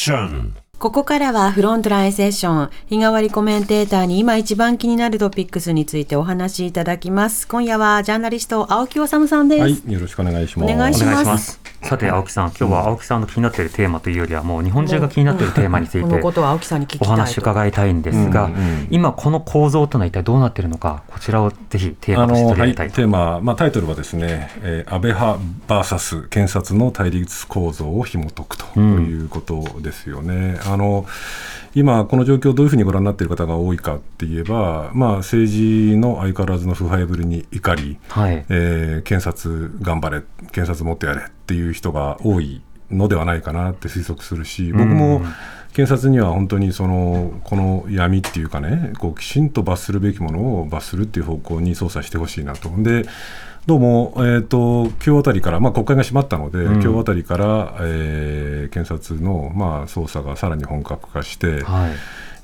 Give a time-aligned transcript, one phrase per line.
[0.00, 7.46] ションここからはフロントラインセッション、日替わりコメンテーターに今一番気になるトピックスについてお話しいただきます。
[7.46, 9.60] 今夜はジャーナリスト青木治さんです。
[9.60, 10.72] はい、よろしくお願いします。
[10.72, 11.60] お願いします。
[11.90, 17.14] さて、青木さん、今日は青木さんの気になっているテーマというよりは、もう日本中が気になっているテーマについてことを青木さんに聞きたいと。
[17.14, 22.94] お話伺いたいんですが、うんうん今この構造というのは一体どうなっているのか、こちらをぜひテーあマとして取り上げたいと。
[22.94, 30.60] テーマ、まあ、タイトルはですね、えー安倍派 VS 検察の対立構造を紐解くということですよね。
[30.66, 31.06] あの
[31.74, 38.44] 今、この状況をどういうふうにご覧になっている方が多いかって言えば、まあ、政治の相変わらずの腐敗ぶりに怒り、はい。
[38.48, 45.22] えー検察頑張れ、検察もっとやれっていう人が多いのではないかなって推測するし、僕も
[45.72, 52.70] 検察には本当にそのこの闇っていうかね、こうきちんと罰するべきものを罰するっていう方向に捜査してほしいなと。
[52.78, 53.06] で
[53.66, 61.92] どうも、えー、と今日あたりから、まあ、国会が閉まったので、うん今日あたりから、えー検察の、まあ、捜査がさらに本格化して、はい。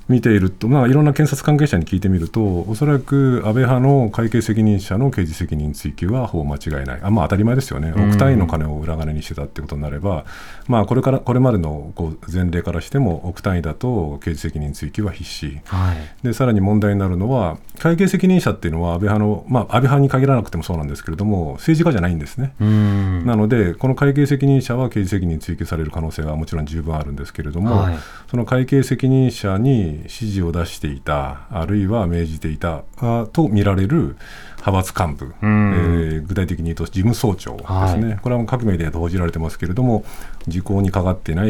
[0.09, 10.25] 見ていると、まあ、いろんな検察関係者に聞いてみると、おそらく安倍派の会計責任者の刑事責任追及はほぼ間違いない、あまあ、当たり前ですよね、うん億単位の金を裏金にしてたってことになれば、
[10.67, 15.59] まあ、これからこれまでのこう前例からしても、億単位だと刑事責任追及は必至。
[15.65, 15.97] はい。
[16.23, 22.53] でさらに問題になるのは、会計責任者っていうのは安倍派の、まあ、安倍派に限らなくてもそうなんですけれども、政治家じゃないんですね。
[22.61, 23.25] うん。
[23.25, 27.97] なので、この会計責任者は刑事責任追及される可能性がもちろん十分あるんですけれども、はい
[28.29, 34.17] その会計責任者に指示を出していた、あるいは命じていたあと見られる
[34.65, 35.73] 派閥幹部、うん。
[35.73, 40.03] えー具体的に言うと事務総長ですね、これはもう各メディアで報じられてますけれども、
[40.47, 41.47] 時効にかかっていない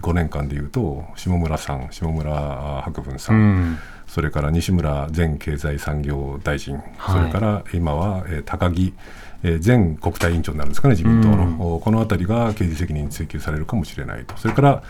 [0.00, 3.72] 5年間でいうと、下村さん、下村博文さ、うん。
[3.72, 3.78] ん。
[4.06, 7.20] それから西村前経済産業大臣、はい。
[7.20, 8.94] それから今は、えー高木、
[9.42, 14.82] えー前国対委員長になるんですかね、自民党の、おこのあたりが刑事責任追及されるかもしれないと、それから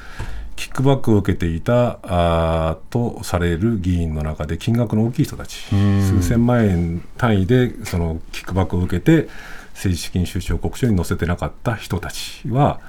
[0.56, 6.20] キックバックを受けていたあーとされる議員の中で、金額の大きい人たち、うん。
[6.20, 9.28] 数千万円単位でそのキックバックを受けて、
[9.74, 12.80] 政治資金収支報告書に載せてなかった人たちは、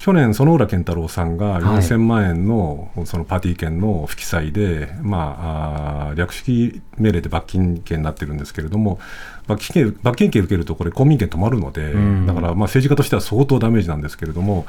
[0.00, 1.62] 去年、園浦健太郎さんがはい。
[1.62, 8.98] 4000万円のそのパーティー券の不記載で、まあ、あー略式命令で罰金刑になってるんですけれども、
[9.46, 12.26] 罰金刑罰金刑受けると、これ、公民権止まるので、うん。
[12.26, 14.64] だからまあ政治家としては相当ダメージなんですけれども、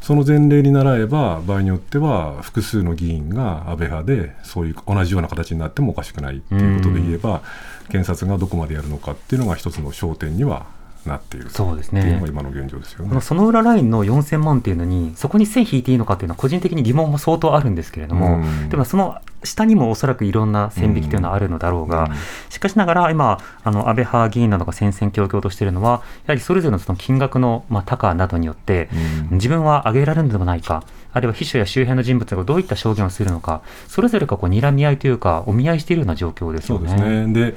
[0.00, 7.42] その前例に倣えば、場合によっては、複数の議員が安倍派で、そういう同じような形になってもおかしくないっていうことで言えば、
[7.88, 10.66] 検察がどこまでやるのかっていうのが一つの焦点には
[11.08, 12.28] なっているそうですねっていうのが。
[12.28, 13.20] 今の現状ですよね。
[13.20, 22.12] その裏ラインの4000万っていうのに、そこに線引いていいのかっていうのは、個人的に疑問も相当あるんですけれども、うんでもその下にもおそらくいろんな線引きというのはあるのだろうが、うん
[22.48, 28.88] しかしながら、今、あの安倍派議員などが戦々恐々としているのは、やはりそれぞれのその金額の、まあ、高などによって、
[29.30, 36.88] うん自分は上げられるのではないか、あるいは秘書や周辺の人物がどういった証言をするのか、それぞれがこう睨み合いというか、お見合いしているような状況ですよね。
[36.88, 37.32] そうですね。
[37.32, 37.56] で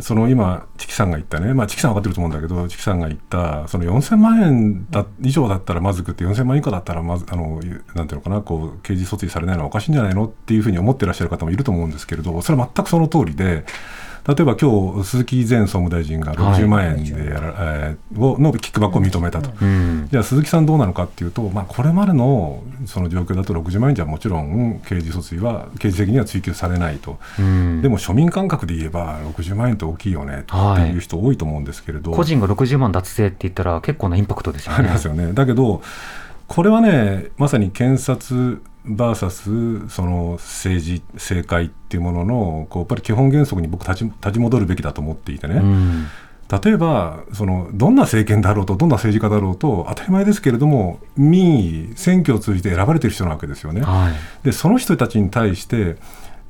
[0.00, 7.60] その今、チキさんが言ったね、まあ、チキさん分かってると思うんだけど、チキさんが言った、その4000万円だ以上だったらまずくって、4000万円以下だったらまず、あの
[7.94, 13.66] なんていうのかな、こう刑事訴追されないのはおかしいんじゃないのっていうふうに思ってらっしゃる方もいると思うんですけれど、それは全くその通りで、
[14.26, 19.50] 例えば今日鈴木前総務大臣が60万円でやら、えーをのキックバックを認めたと。
[19.60, 20.08] うん。
[20.10, 27.82] じゃあ鈴木さんどうなのかっていうと、まあ、これまでのその状況だと60万円じゃもちろん刑事訴追は刑事責任は追及されないと、うん。
[27.82, 34.78] でも庶民感覚で言えば60万円って大きいよねっていう人多いと思うんですけれど、個人が60万脱税って言ったら結構なインパクトですよね。
[34.78, 35.32] ありますよね。
[35.32, 35.82] だけど
[36.46, 45.56] これはねまさに検察 VS その政治政界っていうもののこうやっぱり基本原則に僕立ち立ち戻るべきだと思っていてね。
[45.56, 46.06] うん
[46.64, 53.80] 例えばそのどんな政権だろうとどんな政治家だろうと当たり前ですけれども民意選挙を通じて選ばれている人なわけですよね。
[53.80, 54.12] はい
[54.44, 55.96] でその人たちに対して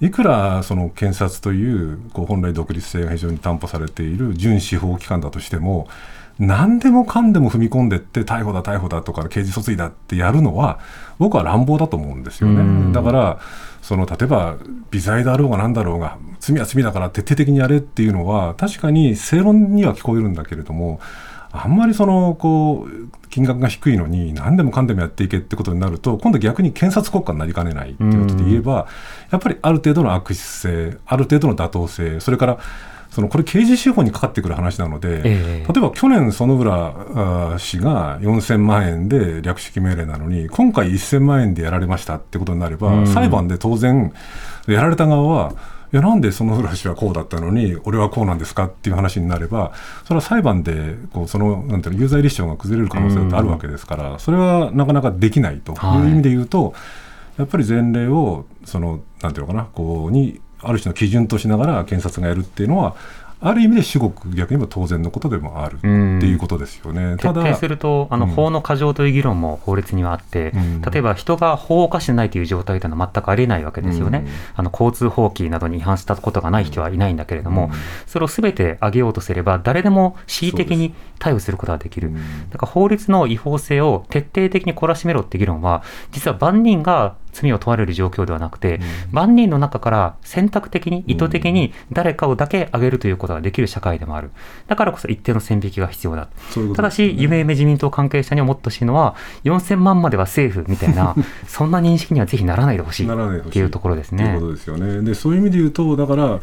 [0.01, 5.87] いくらその検察というこう本来独立性が非常に担保されている準司法機関だとしても
[6.39, 10.81] 何でもかんでも踏み込んでって逮捕だ逮捕だとか刑事訴追だってやるのは
[11.19, 12.93] 僕は乱暴だと思うんですようんね。
[12.93, 13.41] だから
[13.81, 14.57] その例えば
[14.91, 21.01] 微罪だろうが何だろうが罪は罪だから徹底的にやれっていうのは確かに正論には聞こえるんだけれども
[21.55, 28.87] あんまりそのこう金額が低いのに何でもかんでもやっていけってことになると今度逆に検察国家になりかねないっていうことで言えば
[29.31, 32.59] やっぱりある程度の悪質性ある程度の妥当性それから
[33.13, 35.67] そのこれ刑事司法にかかってくる話なので、ええ。
[35.71, 43.07] 例えば去年、園村あー氏が4000万円で略式命令なのに、今回1000万円でやられましたってことになれば、うん。
[43.07, 44.15] 裁判で当然、
[44.67, 45.53] やられた側は、
[45.93, 49.73] いやなんでその浦氏はこうだったのに俺はこうなんですかっていう話になれば
[50.05, 56.73] それは裁判でこうそのなんていうの有罪立証が崩れる可能性だってあるわけですから、それはなかなかできないという意味で言うと、
[57.37, 62.97] やっぱり前例をそのなんていうのかなこうにある種の基準としながら検察がやるっていうのは
[63.45, 67.17] ある意味で至極逆に言えば当然のことでもあるっていうことですよね。
[67.17, 68.31] 徹底すると、あのうん。
[68.33, 70.81] 法の過剰という議論も法律にはあって、うん。
[70.81, 74.23] 例えば人が法を犯してないという状態というのは全くありえないわけですよね。
[74.25, 74.29] うん。
[74.55, 77.73] あの交通法規などに違反したことがない人はいないんだけれども、
[78.07, 82.09] それをすべて上げようとすれば、誰でも恣意的に逮捕することができる。
[82.09, 82.51] うん。
[82.51, 85.83] だから法律の違法性を徹底的に懲らしめろって議論は、
[86.13, 88.81] 実は万人が罪を問われる状況ではなくて、
[89.11, 94.31] 万人の中から選択的に意図的に誰かをだけ挙げるということができる社会でもある。
[94.69, 96.29] だからこそ一定の線引きが必要だ。
[96.51, 101.15] そういうことただし、夢夢自民党関係者に思ってほしいのは、4000万までは政府みたいな、
[101.47, 104.47] そんな認識にはぜひならないでほしいならないでほしいっていうところですねというこ。
[104.49, 105.03] とですよね。
[105.03, 106.41] でそういう意味で言うとだから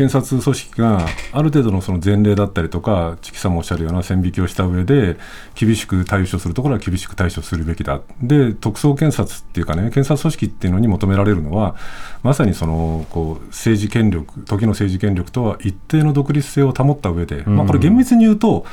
[0.00, 5.18] 検察組織がある程度のその前例だったりとか、チキさんもおっしゃるような線引きをした上で、
[5.54, 8.00] 厳しく対処するところは厳しく対処するべきだ。
[8.22, 11.76] で、特捜検察っていうかね、検察組織っていうのに求められるのは、
[12.22, 18.64] まさにそのこう政治権力、時の政治権力とは一定の独立性を保った上で、まあ、これ厳密に言うと、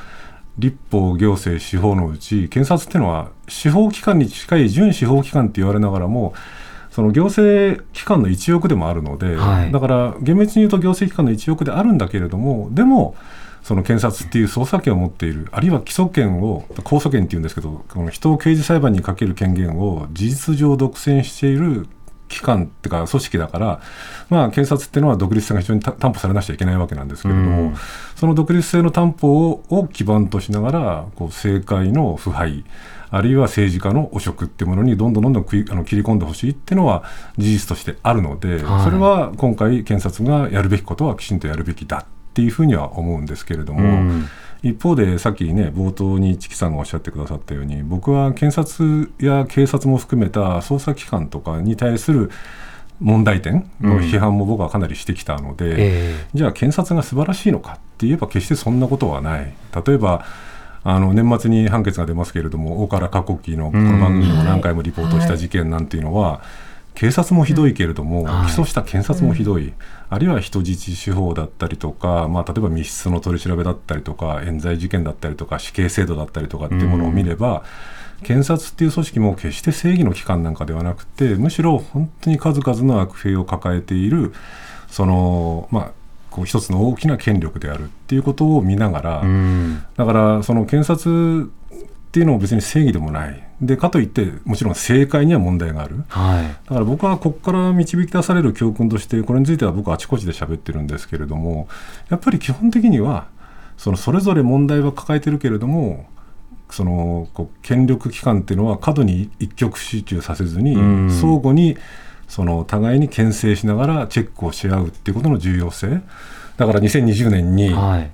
[0.58, 6.34] 立法、行政、司法のうち、検察っていうのは、司法機関に近い準司法機関って言われながらも、
[6.98, 9.72] その行政機関の一翼でもあるので、はい。
[9.72, 13.16] だから厳密に言うと行政機関の一翼であるんだけれども、でも、
[13.62, 21.88] その検察っていう捜査権を持っている、あるいは起訴権を、控訴権っていうんですけど、この人を刑事裁判にかける権限を事実上独占している
[22.28, 23.82] 機関っていうか組織だから、
[24.30, 27.76] まあ、検察っていうのは独立性が非常にた担保されなくちゃいけないわけなんですけれども、うん。
[28.16, 32.66] その独立性の担保をを基盤としながらこう政界の腐敗
[33.10, 37.04] あるいは政治家の汚職っていうものにどんどんどんどん食いあの切り込んでほしいっていうのは
[37.38, 38.84] 事実としてあるので、はい。
[38.84, 44.28] それは今回検察がやるべきことはきちんとやるべきだっていうふうには思うんですけれども、うん
[44.64, 52.32] 一方でさっきね冒頭にチキさんがおっしゃってくださったように僕は検察や警察も含めた捜査機関とかに対する
[53.00, 59.54] 問題点の批判も僕はかなりしてきたので、えじゃあ検察が素晴らしいのかって言えば決してそんなことはない。
[59.86, 60.26] 例えば
[60.84, 66.42] あの年末に判決が出ますけれども大原過去期のこの番組でも何回もリポートした事件なんていうのは、
[66.98, 68.48] 警察もひどいけれども、はい。
[68.48, 69.72] 起訴した検察もひどい、
[70.10, 77.64] あるいは人質司法だったりとか、まあ、例えば密室の取り調べだったりとか冤罪事件だったりとか死刑制度だったりとかっていうものを見れば、
[78.24, 84.34] 検察っていう組織も決して正義の機関なんかではなくてむしろ本当に数々の悪弊を抱えている
[84.88, 85.92] そのまあ
[86.32, 89.84] こう一つの大きな権力であるっていうことを見ながら、えうん。
[89.96, 91.52] だからその検察
[92.18, 96.48] っていうのも別に正義でもないでかといってもちろん正解には問題があるはい。
[96.48, 101.68] だから僕はここから導き出される教訓としてこれについては僕はあちこちで喋ってるんですけれども
[102.10, 103.28] やっぱり基本的には
[103.78, 106.08] そのそれぞれ問題は抱えてるけれども
[106.72, 111.78] そのこう権力機関っていうのは過度に一極集中させずにうん相互に
[112.28, 116.02] その互いに牽制しながらチェックをし合うっていうことの重要性
[116.58, 118.12] だから2020年にはい。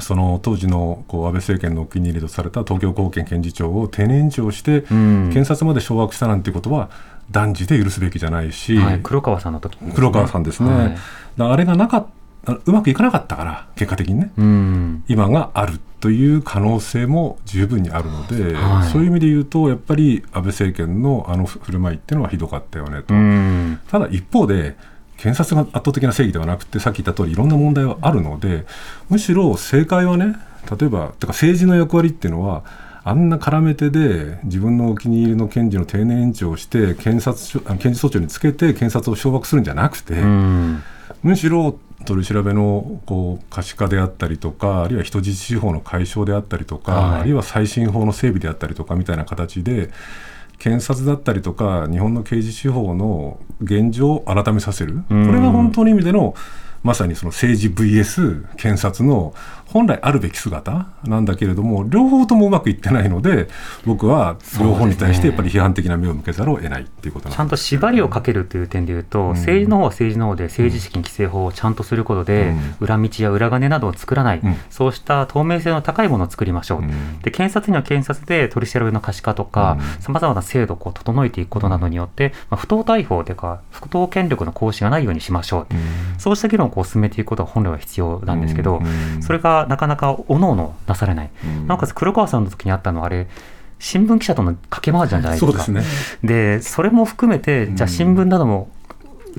[0.00, 5.30] その当時のこう安倍政権のお気に入りとされた東京高検検事長を定年延長してうん。
[5.32, 6.90] 検察まで掌握したなんてことは
[7.30, 9.92] 断じて許すべきじゃないし、はい、黒川さんの時ね。
[9.94, 10.96] 黒川さんですね、はい。
[11.38, 12.06] あれがなか
[12.64, 14.30] うまくいかなかったから結果的にね。
[14.36, 15.04] うん。
[15.08, 18.90] 今があるという可能性も十分にあるので、はい。
[18.90, 23.80] そういう意味で言うとやっぱり安倍政権のあの振る舞いっていうのはひどかったよねと、うん。
[23.90, 24.76] ただ一方で
[25.16, 28.66] 検察が圧倒的な正義ではなくてさっき言った通りいろんな問題はあるので
[29.08, 30.36] むしろ正解はね
[30.78, 32.64] 例えばてか政治の役割っていうのは
[33.04, 40.82] あんな絡め手で自分のお気に入りの検事の定年延長をして検察署あ検事総長につけて検察を掌握するんじゃなくて、うん。
[41.22, 49.90] むしろ取り調べのこう可視化であったりとかあるいは人質司法の解消であったりとか、はいあるいは再審法の整備であったりとかみたいな形で
[50.58, 54.94] 検察だったりとか日本の刑事司法の現状を改めさせる。
[54.94, 55.32] こうん。
[55.32, 56.34] れが本当の意味での
[56.82, 59.34] まさにその政治 VS 検察の
[59.66, 63.48] 本来あるべき姿なんだけれども両方ともうまくいってないので
[63.84, 67.36] 僕は両方に対してやっぱり批判的な目を向けざるを得ないっていうことなんです。
[67.36, 69.28] ちゃんと縛りをかけるという点でいうと、ん。
[69.30, 74.56] 政治の方は政治の方で政治資金規正法をちゃんとすることで、裏道や裏金などを作らない、うん。
[74.70, 76.78] そうした透明性の高いものを作りましょう。
[76.80, 77.18] うん。
[77.22, 80.02] で検察には検察で取り調べの可視化とかうん。
[80.02, 86.20] さまざまな制度をこう整えていくことなどによって、まあ、不当逮捕というか不当権力の行使がないようにしましょう、うん。
[86.20, 89.22] そうした議論をこう進めていくことが本来は必要なんですけど、うん。
[89.22, 91.66] それがなかなかおのおのなされない、うん。
[91.66, 93.26] なおかつ黒川さんの時にあったのはあれ
[93.78, 95.52] 新聞記者との掛け回しじゃないですか。
[95.52, 95.82] そうですね。
[96.22, 97.94] でそれも含めて、じゃあうん。
[97.94, 98.68] 新聞なども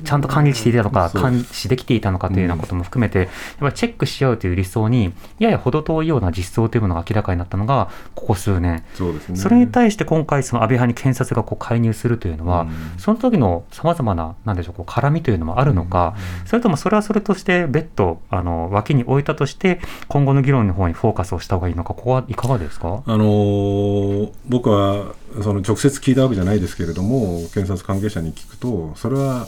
[0.04, 3.28] ちゃんと管理していたのか、監視できていたのかというようなことも含めて、やっ
[3.60, 8.84] ぱりチェックし合うという理想に、やや程遠いような実装というものが明らかになったのが、ここ数年。
[8.94, 9.38] そうですね。
[9.38, 12.70] それに対して今回、その安倍派に検察がこう介入するというのは、うん。
[12.98, 23.04] その時のさまざまな、なんでしょう、こう絡みというのもあるのか、それともそれはそれとして別途あの脇に置いたとして、今後の議論の方にフォーカスをした方がいいのか、ここはいかがですか？
[23.06, 29.48] あのー僕はその直接聞いたわけじゃないですけれども検察関係者に聞くとそれは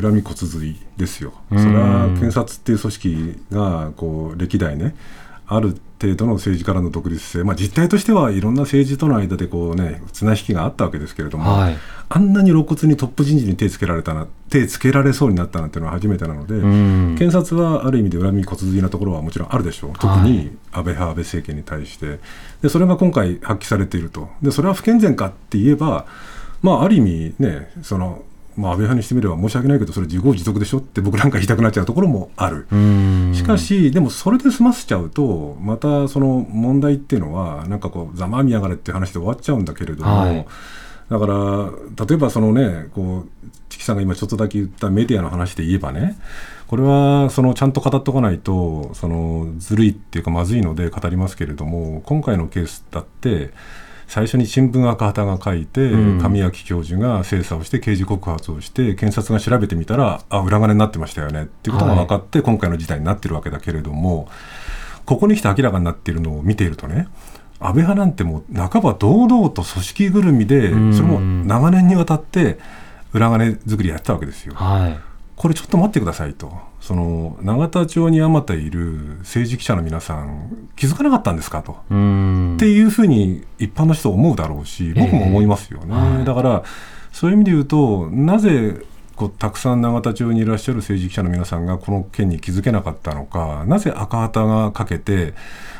[0.00, 1.32] 恨み骨髄ですよ。
[1.50, 4.94] そうんれは検察っていう組織がこう歴代ね
[5.46, 11.76] ある程度の政治からの独立性、まあ、実態としてはいろんな政治との間でこう、ね、綱引きがあったわけですけれども、はい。
[12.08, 17.16] あんなに露骨にトップ人事に手つけられたな手つけられそうになったなんていうのは初めてなので、うん。
[17.18, 22.18] 検察はある意味で恨み骨髄なところはもちろんあるでしょう、特に安倍派、安倍政権に対して。
[22.62, 26.06] で、それが今回発揮されていると、でそれは不健全かって言えば、
[26.62, 28.22] まあ、ある意味ね、その
[28.56, 32.66] まあ、安倍派にしてみれば申し訳ないけど、それ自業自得でしょって僕なんか言いたくなっちゃうところもある。
[32.70, 33.32] うん。
[33.34, 40.46] しかし、でもそれで済ませちゃうと、またその問題っていうのは、なんかこう、ざまあみやがれっていう話で終わっちゃうんだけれども、はい。
[41.08, 41.70] だから、
[42.06, 46.18] 例えばそのね、こう、チキさんが今ちょっとだけ言ったメディアの話で言えばね、
[46.66, 53.52] これはそのちゃんと語っとかないと、そのずるいっていうか、まずいので語りますけれども、今回のケースだって、
[54.06, 56.20] 最初に新聞赤旗が書いて、うん。
[56.20, 64.28] 神脇教授が精査をして、刑事告発をして、検察が調べてみたら、あ裏金になってましたよねっていうことが分かって、今回の事態になってるわけだけれども、
[65.04, 67.08] ここに来て明らかになっているのを見ているとね、
[67.58, 70.94] 安倍派なんてもう半ば堂々と組織ぐるみで、うん。
[70.94, 72.58] それも長年にわたって
[73.12, 74.54] 裏金作りやってたわけですよ。
[74.54, 75.11] はい
[75.42, 81.78] これちょっと待ってくださいと、その永田町にあまたいる政治記者の皆さん、気づかなかったんですかと。
[81.90, 85.96] うんっていうふうに一般の人は思うだろうし、僕も思いますよね。
[85.96, 86.62] はいだから、
[87.10, 88.84] そういう意味で言うと、なぜ
[89.16, 95.34] こうたくさん永田町にいらっしゃる政治記者の皆さんがこの件に気づけなかったのか、なぜ赤旗がかけて、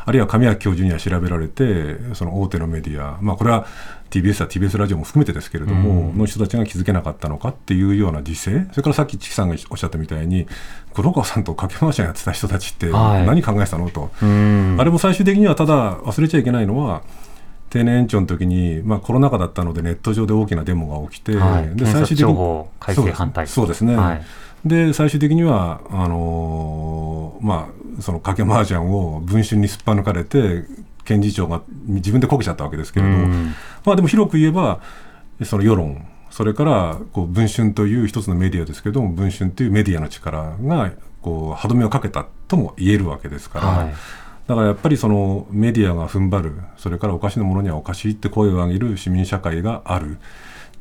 [0.05, 3.67] あるいは神谷教授には調べられて、その大手のメディア、まあ、これは
[4.11, 6.19] TBS や TBS ラジオも含めてですけれども、うん。
[6.19, 10.47] の人たちが気づけなかったのかっていうような時勢、それからさっきチキさんがおっしゃったみたいに、
[10.93, 13.27] 黒川さんと掛け回しやってた人たちってはい。
[13.27, 14.11] 何考えてたのと。
[14.23, 14.77] うん。
[14.79, 17.03] あれも最終的にはただ忘れちゃいけないのは
[17.73, 21.63] 定年延長の時に、まあ、コロナ禍だったのでネット上で大きなデモが起きて、はい。
[21.71, 23.47] で検察情報改正反対。
[23.47, 24.23] そうですね、はい。
[24.67, 30.65] で最終的にはあのーまあ、その賭け麻雀を文春にすっぱ抜かれて
[31.05, 33.13] 検事長が自分でこけちゃったわけですけれど
[33.85, 34.81] まあ、でも広く言えば
[35.43, 43.95] その世論それからこう文春という一つのメディアですけども文春というメディアの力がこう歯止めをかけたとも言えるわけですから、はい
[44.53, 50.19] だからやっぱりそのメディアが踏ん張るそれからおかしなものにはおかしいって声を上げる市民社会がある。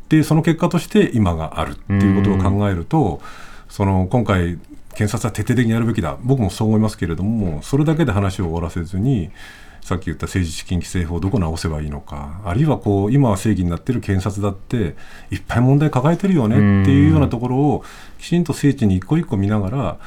[0.09, 3.21] でその結果として今があるっていうことを考えると
[3.69, 4.59] その今回
[4.93, 6.17] 検察は徹底的にやるべきだ。
[6.21, 9.31] 僕もそう思いますけれどもそれだけで話を終わらせずに
[9.79, 14.97] さっき言った政治資金規正法をどこ直せばいいのかあるいはこう今は正義になっている検察だって
[15.33, 17.85] いっぱい問題抱えてるよねっていうようなところを
[18.19, 19.97] きちんと精緻に一個一個見ながら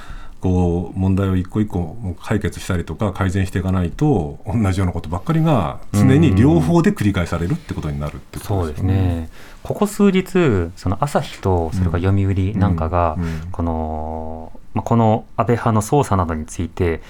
[0.44, 9.30] こう問題を一個一個解決したりとか改善していかないと同じようなことばっかりが常に両方で繰り返されるってことになるってことそうですね。
[9.62, 17.00] ここ数日、その朝日とそれから読売なんかが、うんうんこの、まあ、この安倍派の捜査などについて、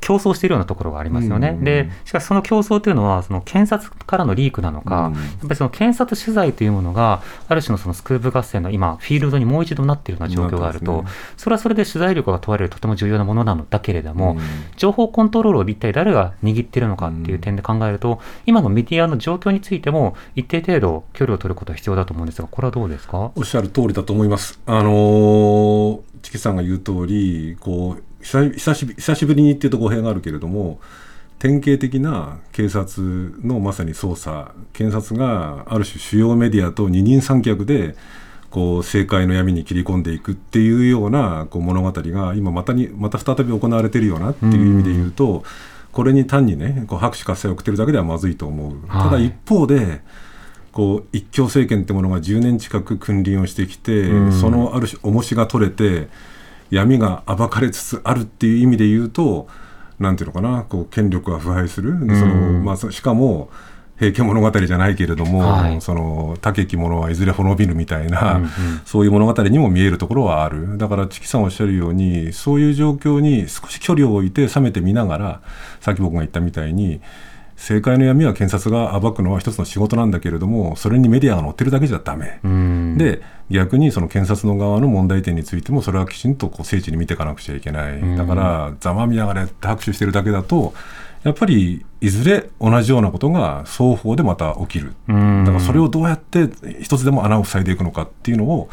[0.00, 1.56] 競争しているようなところがありますよね。
[1.58, 13.66] うんで、しかしその競争というのは、その検察からのリークなのか、うんやっぱりその検察取材というものが、ある種のそのスクープ合戦の今、フィールドにもう一度なっているような状況があると、なってますそれはそれで取材力が問われるとても重要なものなの。
[13.68, 14.40] だけれども、うん。
[14.76, 23.32] 情報コントロールを一体誰が握っているのかっていう点で考えると、今のメディアの状況についても一定程度距離を取ることは必要だと思うんですが、これはどうですか？
[23.34, 24.60] おっしゃる通りだと思います。
[24.66, 30.80] あのー、チキさんが言う通り、こう久久しぶり久しぶりにっていうと語弊があるけれども、
[31.38, 37.94] 典型的な警察のまさに捜査、検察がある種主要メディアと二人三脚で、
[38.50, 45.44] こう政界の闇に切り込んでいくっていうようなこう物語が今またにまた再び行われているよなっていう意味で言うと、
[45.92, 48.88] これに単にねこう拍手喝采を送ってるだけではまずいと思う。
[48.88, 50.00] ただはい一方で
[50.72, 56.08] こう一強政権ってものが10年近く君臨をしてきて、うんそのある種重しが取れて
[56.70, 59.48] 闇が暴かれつつあるっていう意味で言うと
[59.98, 62.64] なんていうのかなこう権力が腐敗する、でそのうん。
[62.64, 63.48] まあ、そしかも
[63.98, 65.80] 平家物語じゃないけれども、はい。
[65.80, 68.50] その高き者はいずれ滅びるみたいな、うんうん。
[68.84, 70.76] そういう物語にも見えるところはある。
[70.76, 75.40] だからチキさんおっしゃるようにそういう状況に少し距離を置いて冷めてみながら
[75.80, 77.00] さっき僕が言ったみたいに
[77.56, 82.98] 政界の闇は検察が暴くのは一つの仕事なんだけれどもそれにメディアが載ってるだけじゃダメ、うん。
[82.98, 88.16] で逆にその検察の側の問題点についてもそれはきちんとこう精緻に見ていかなくちゃいけない、ん。
[88.16, 90.74] だからざまみやがれって拍手してるだけだと
[91.22, 95.44] やっぱりいずれ同じようなことが双方でまた起きる、うん。
[95.44, 96.48] だからそれをどうやって
[96.82, 98.68] 一つでも穴を塞いでいくのかっていうのを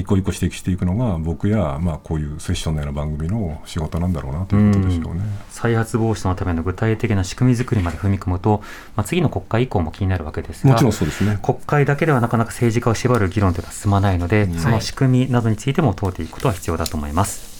[0.00, 5.20] 一個一個指摘していくのが僕や、まあ、こういうセッションのような番組の仕事なんだろうなということでしょうね。
[5.50, 8.62] 再発防止のための具体的な仕組み作りまで踏み込むと、
[8.96, 11.38] まあ、次の国会以降も気になるわけですがもちろんそうですね。
[11.42, 17.59] 国会だけではなかなか政治家を縛る議論というのは進まないので、んその仕組みなどについても問うていくことは必要だと思います。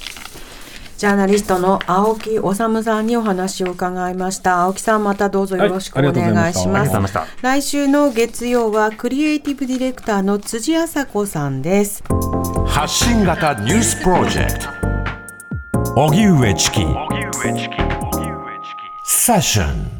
[1.01, 2.55] ジャーナリストの青木治
[2.85, 4.61] さんにお話を伺いました。
[4.65, 6.81] 青木さんまたどうぞよろしくお願いしはいありがとうございましたま。
[6.81, 7.49] ありがとうございますした。
[7.49, 12.05] 来週の月曜はクリエイティブディレクターの辻麻子さんです。
[12.67, 14.59] 発信型ニュースプロジェク
[15.95, 16.81] ト荻上チキ
[19.07, 20.00] セッション